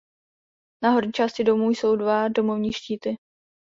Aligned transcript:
Na 0.83 0.89
horní 0.89 1.11
části 1.11 1.43
domu 1.43 1.69
jsou 1.69 1.95
dva 1.95 2.27
domovní 2.27 2.73
štíty. 2.73 3.17